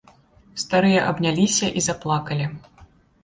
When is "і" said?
1.81-1.83